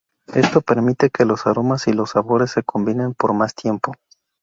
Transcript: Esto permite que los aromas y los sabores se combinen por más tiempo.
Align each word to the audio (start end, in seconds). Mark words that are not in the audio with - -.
Esto 0.33 0.61
permite 0.61 1.11
que 1.11 1.25
los 1.25 1.45
aromas 1.45 1.87
y 1.87 1.93
los 1.93 2.09
sabores 2.09 2.49
se 2.49 2.63
combinen 2.63 3.13
por 3.13 3.33
más 3.33 3.53
tiempo. 3.53 3.93